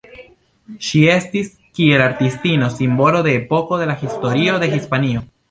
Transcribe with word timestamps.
Ŝi 0.85 1.01
estis, 1.15 1.51
kiel 1.79 2.03
artistino, 2.07 2.71
simbolo 2.79 3.21
de 3.29 3.37
epoko 3.43 3.81
de 3.83 3.89
la 3.93 3.99
historio 4.03 4.59
de 4.67 4.73
Hispanio. 4.75 5.25